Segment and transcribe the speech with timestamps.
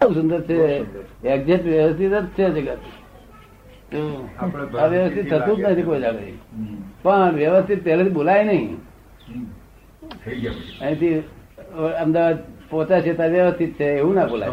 [0.00, 0.84] સુંદર છે.
[1.24, 2.78] એક્ઝેક્ટ વ્યવસ્થિત જ છે જગત.
[3.90, 4.00] તો
[4.78, 6.32] આ વ્યવસ્થિત થતું જ નથી કોઈ જાગે
[7.02, 8.70] પણ વ્યવસ્થિત પહેલેથી બોલાય નહીં.
[10.80, 11.22] અહીંથી
[12.02, 12.38] અમદાવાદ
[12.70, 14.52] પહોંચ્યા છે ત્યાં વ્યવસ્થિત છે એવું ના બોલાય.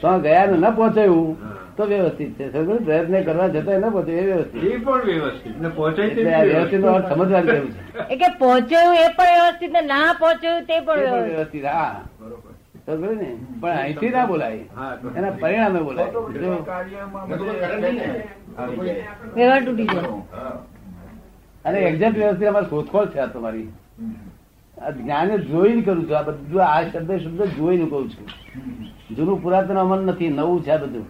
[0.00, 1.36] તો ગયા ને ન પહોંચાયું
[1.76, 2.44] તો વ્યવસ્થિત છે?
[2.84, 4.62] પ્રયત્ન કરવા જતા ન પહોંચ્યું એ વ્યવસ્થિત.
[4.64, 5.54] એ પણ વ્યવસ્થિત.
[5.60, 7.72] ને પહોંચાય તે એટલે આ વ્યવસ્થિત નો સમજવાની જરૂર
[8.08, 8.16] છે.
[8.16, 12.07] કે પહોંચ્યું એ પણ વ્યવસ્થિત ને ના પહોંચ્યું તે પણ વ્યવસ્થિત હા.
[12.88, 13.30] ને.
[13.60, 14.60] પણ અહીંથી ના બોલાય.
[15.16, 16.10] એના પરિણામે બોલાય.
[19.66, 20.14] તૂટી ગયો
[21.64, 23.68] અને એક્ઝેક્ટ વ્યવસ્થિત અમારે શોધખોળ છે આ તમારી.
[24.96, 26.16] જ્ઞાને જોઈને કરું છું.
[26.18, 28.26] આ બધું આ શબ્દ શબ્દ જોઈને કહું છું.
[29.16, 31.06] જૂનું પુરાતન અમલ નથી નવું છે આ બધું.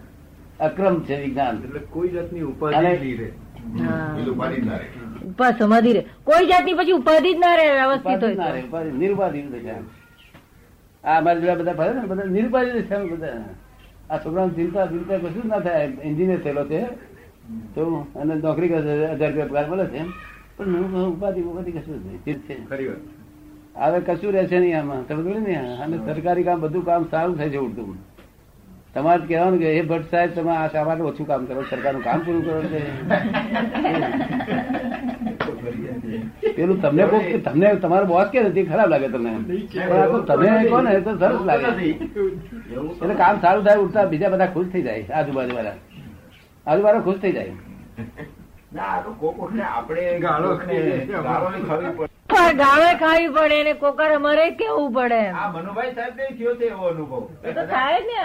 [0.59, 1.55] અક્રમ છે વિજ્ઞાન.
[1.63, 2.75] એટલે કોઈ જાતની ઉપાધિ
[5.59, 9.41] સમાધિ રે કોઈ જાતની પછી ઉપાધિ જ ના રહે વ્યવસ્થિત ના હોય રહે, ઉપાધિ, નિરુપાધિ
[9.41, 9.73] છે
[11.03, 13.27] આ મારે જોડે બધા ફરે ને બધા નિરુપાધિ છે બધા.
[14.09, 15.85] આ છોકરાને ચિંતા ચિંતા કશું જ ના થાય.
[16.01, 16.81] એન્જિનિયર થયેલો છે.
[17.75, 20.03] તો અને નોકરી કરે હજાર રૂપિયા પગાર મળે છે
[20.57, 22.39] પણ ઉપાધિ ઉપાધિ કશું જ નહીં.
[22.39, 22.65] છે.
[22.69, 22.87] ખરી
[23.75, 25.07] હવે કશું રહેશે નહીં આમાં.
[25.07, 27.97] તમે જોડે ને અને સરકારી કામ બધું કામ સારું થાય છે ઉડતું.
[28.93, 31.61] તમારે કહેવાનું કે એ ભટ્ટ સાહેબ તમે આ શા માટે ઓછું કામ કરો.
[31.61, 32.61] સરકારનું કામ પૂરું કરો.
[32.69, 32.81] છે
[36.55, 37.03] પેલું તમને
[37.45, 39.31] તમને તમારો બોસ કે નથી ખરાબ લાગે તમને.
[39.49, 41.69] પણ તમે કહો ને તો સરસ લાગે.
[43.01, 45.77] એટલે કામ સારું થાય ઉઠતા બીજા બધા ખુશ થઈ જાય આજુબાજુ વાળા
[46.67, 47.53] આજુબાજુ ખુશ થઈ જાય.
[48.77, 50.49] ના આ તો કોક વખતે આપણે ગાળો
[53.01, 55.21] ખાવી પડે ને કોકર અમારે કેવું પડે?
[55.55, 57.23] મનુભાઈ સાહેબ થયો એવો અનુભવ?
[57.49, 58.17] એ તો થાય ને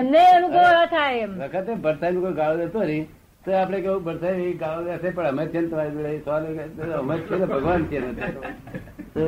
[0.00, 1.32] એમને અનુભવ થાય એમ.
[1.44, 3.06] વખતે ભરસાઈ કોઈ ગાળો દેતો નહીં.
[3.48, 7.46] તો આપણે કેવું પડશે ગાળો દેશે પણ અમે છે ને તમારી જોડે અમે છે ને
[7.48, 8.10] ભગવાન છે ને
[9.14, 9.24] તો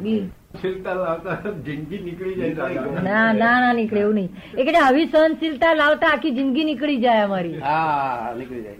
[0.00, 0.28] બી-
[0.60, 4.30] છેલ્તા લાવતા જિંદગી નીકળી જાય ના ના ના નીકળે એવું નહીં.
[4.56, 7.58] એ કે આવી સહનશીલતા લાવતા આખી જિંદગી નીકળી જાય અમારી.
[7.60, 8.78] હા નીકળી જાય.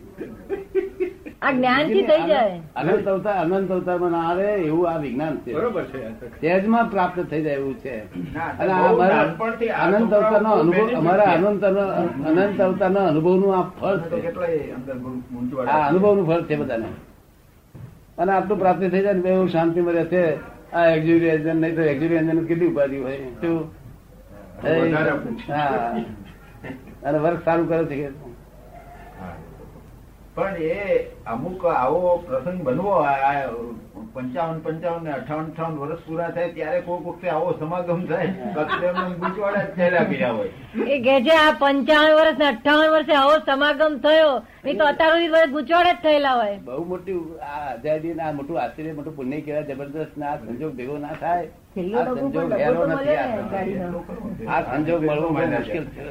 [1.42, 2.60] આ જ્ઞાનથી થઈ જાય.
[2.76, 5.52] અનંત અવતાર અનંત અવતારમાં ના આવે એવું આ વિજ્ઞાન છે.
[5.54, 6.90] બરોબર છે આ તો.
[6.90, 7.98] પ્રાપ્ત થઈ જાય એવું છે.
[8.58, 9.20] અને અમારા
[9.84, 14.36] અનંત અવતાર નો અનુભવ અમારા અનંત અનંત અનંત અનુભવનું આ ફળ છે.
[15.66, 16.86] આ અનુભવનું ફળ છે બધાને.
[18.18, 20.36] અને આટલું પ્રાપ્ત થઈ જાય ને એવું શાંતિ મળે છે.
[20.72, 23.16] આ એક્ઝ્યુરી એન્જિન નહીં તો એક્ઝ્યુરી એન્જિન કેટલી ઉપાધિ હોય?
[23.16, 23.74] શું.
[25.52, 25.96] હા?
[27.04, 28.30] અને વર્ક સારું કરે છે.
[30.36, 32.92] પણ એ અમુક આવો પ્રસંગ બનવો
[34.14, 38.70] પંચાવન પંચાવન ને અઠાવન અઠાવન વર્ષ પૂરા થાય ત્યારે કોઈ વખતે આવો સમાગમ થાય કદાચ
[38.76, 38.84] જ
[39.76, 40.52] થયેલા ગયા હોય.
[40.86, 44.30] એ કે છે આ પંચાવન વર્ષ ને અઠાવન વર્ષે આવો સમાગમ થયો
[44.64, 46.56] નહીં તો અત્યાર સુધી જ થયેલા હોય.
[46.60, 50.98] બહુ મોટી આ આઝાદી ના મોટું આશ્ચર્ય મોટું પુણ્ય કહેવાય જબરદસ્ત ના આ સંજોગ ભેગો
[50.98, 51.46] ના થાય.
[51.98, 53.18] આ સંજોગ હેરો નથી
[54.46, 54.62] આ.
[54.70, 55.00] સંજોગ.
[55.04, 56.02] મળવો બહુ મુશ્કેલ છે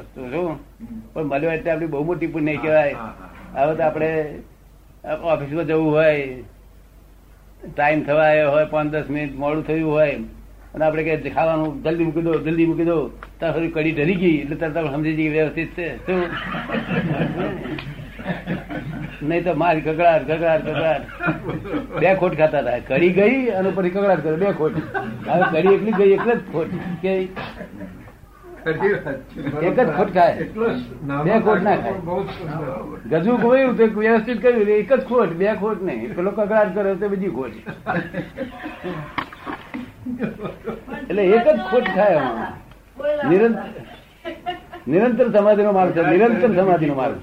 [1.14, 2.96] પણ મળ્યો એટલે આપડી બહુ મોટી પુણ્ય કહેવાય.
[3.54, 4.10] હવે તો આપણે
[5.22, 6.26] ઓફિસમાં જવું હોય
[7.76, 10.16] ટાઈમ થવા આવ્યો હોય પાંચ દસ મિનિટ મોડું થયું હોય,
[10.74, 12.98] અને આપણે કે ખાવાનું જલ્દી મૂકી દો, જલ્દી મૂકી દો,
[13.38, 15.88] ત્યાં સુધી કડી ઢરી ગઈ, એટલે તરત સમજી જઈએ વ્યવસ્થિત છે.
[16.06, 16.20] શું?
[19.22, 21.02] નહીં તો મારી કકડાટ કકડાટ કકડાટ
[22.00, 22.78] બે ખોટ ખાતા હતા.
[22.78, 24.72] કડી ગઈ અને પછી કકડાટ કરે બે ખોટ.
[25.28, 26.70] હવે કડી એટલી ગઈ એટલે જ ખોટ.
[27.02, 27.12] કે.
[28.66, 30.34] એક જ ખોટ ખાય
[31.24, 31.94] બે ખોટ ના ખાય.
[32.04, 33.22] બહુ જ સુંદર.
[33.22, 37.06] ગજુ ગોયું તો વ્યવસ્થિત કર્યું એક જ ખોટ બે ખોટ નહીં પેલો કકડાટ કરે તો
[37.08, 37.54] બીજી ખોટ
[41.02, 42.22] એટલે એક જ ખોટ ખાય.
[43.28, 43.62] નિરંતર
[44.86, 47.16] નિરંતર સમાધિ નો માર્ગ છે નિરંતર સમાધિ નો માર્ગ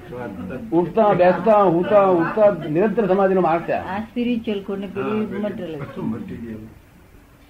[0.72, 4.02] ઉઠતા બેસતા ઉઠતા ઉઠતા નિરંતર સમાધિ નો માર્ગ છે આ.
[4.10, 6.62] સ્પિરિચ્યુઅલ કોડ ને પેલી મટીરિયલ.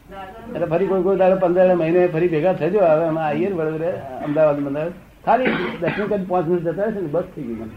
[0.10, 2.80] એટલે ફરી કોઈ કોઈ દાડો પંદર મહિને ફરી ભેગા થજો.
[2.80, 4.94] હવે અમે આવીએ ને વડોદરા અમદાવાદ અમદાવાદ
[5.26, 5.46] ખાલી
[5.82, 7.76] દર્શન કરી પાંચ મિનિટ જતા રહેશે ને બસ થઈ ગયું મને.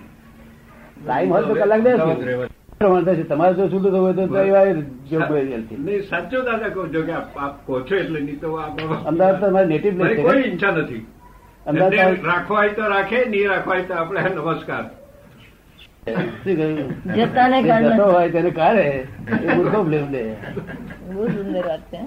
[1.06, 3.22] ટાઈમ હોય તો કલાક થશે.
[3.24, 4.72] તમારે જો છૂટું થવું હોય તો રવિવારે
[6.10, 8.48] સાચો દાદા કહો છો કે આપ કહો છો એટલે નહીં તો
[9.06, 10.42] અમદાવાદ તો અમારી નેટિવ પ્લેસ કોઈ?
[10.42, 11.06] ઈચ્છા નથી.
[11.66, 14.48] અમદાવાદ એમને તો- રાખવા હોય તો રાખે નહીં રાખવા હોય તો આપણે નમસ્કાર શું કહ્યું?
[14.50, 14.88] જતાને કારણે.
[15.76, 15.88] જતો
[18.06, 18.86] હોય તેને કાઢે
[19.42, 20.22] એ મૂર્ખો બ્લેમ લે.
[21.08, 22.00] બહુ સુંદર વાત છે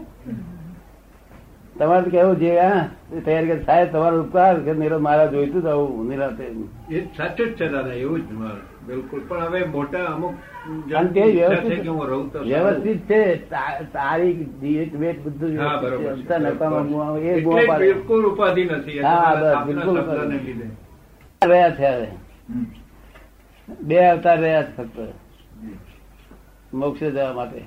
[1.76, 2.82] તમારે કેવું છે હા
[3.26, 6.44] તૈયાર કે સાહેબ તમારો ઉપકાર કે નીરવ મારા જોઈતું જ આવું નિરાતે
[6.92, 8.66] એ સાચું જ છે દાદા એવું જ મારું.
[8.88, 9.22] બિલકુલ.
[9.28, 10.36] પણ હવે મોટા અમુક
[12.44, 13.22] વ્યવસ્થિત છે
[13.94, 17.42] તારીખ ડેટ વેટ બધું એ.
[17.80, 19.00] બિલકુલ ઉપાધિ નથી.
[19.02, 19.98] હા, બસ, બિલકુલ
[21.42, 22.08] રહ્યા છે હવે.
[23.82, 25.14] બે અવતાર રહ્યા છે ફક્ત
[26.74, 27.62] મોક્ષે જવા માટે.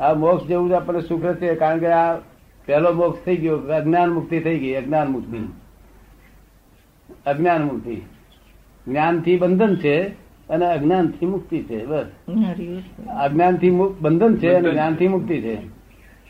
[0.00, 2.16] આ મોક્ષ જેવું જ આપણને સુખ છે કારણ કે આ
[2.66, 5.38] પહેલો મોક્ષ થઈ ગયો અજ્ઞાન મુક્તિ થઈ ગઈ અજ્ઞાન મુક્તિ.
[7.26, 7.96] અજ્ઞાન મુક્તિ.
[8.88, 10.08] જ્ઞાનથી બંધન છે
[10.48, 12.06] અને અજ્ઞાનથી મુક્તિ છે બસ.
[13.20, 13.70] અજ્ઞાનથી
[14.00, 15.58] બંધન છે અને જ્ઞાનથી મુક્તિ છે.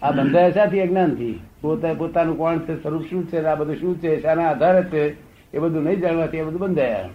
[0.02, 4.22] આ બંધાય શાથી અજ્ઞાનથી પોતે પોતાનું કોણ છે સ્વરૂપ શું છે આ બધું શું છે
[4.22, 5.02] શાના આધારે છે
[5.56, 7.08] એ બધું નહીં જાણવાથી એ બધું બંધાયા.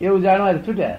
[0.00, 0.98] એવું જાણવા છૂટ્યા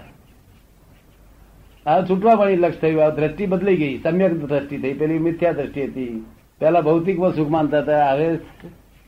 [1.86, 4.02] આ છૂટવા પણ લક્ષ થયું, આ દ્રષ્ટિ બદલાઈ ગઈ.
[4.04, 6.26] સમ્યક દ્રષ્ટિ થઈ, પેલી મિથ્યા દ્રષ્ટિ હતી.
[6.60, 8.38] પેલા ભૌતિકમાં સુખ માનતા હતા, હવે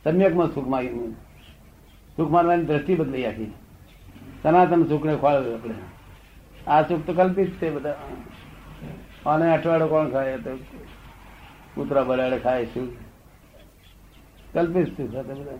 [0.04, 1.14] સમ્યકમાં સુખ માગી
[2.16, 3.52] સુખ માનવાની દ્રષ્ટિ બદલાઈ આખી.
[4.42, 5.74] સનાતન સુખને ને આપણે.
[6.66, 7.96] આ સુખ તો કલ્પિત છે બધા.
[9.26, 10.36] અને અઠવાડો કોણ ખાય?
[10.36, 10.56] તો
[11.74, 12.96] કૂતરા બરાડે ખાય શું?
[14.52, 15.58] કલ્પિત સુખ હતા બધા.